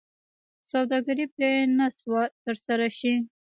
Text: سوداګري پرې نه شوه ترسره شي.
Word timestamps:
سوداګري 0.71 1.25
پرې 1.35 1.51
نه 1.77 1.87
شوه 1.97 2.23
ترسره 2.45 2.87
شي. 2.97 3.13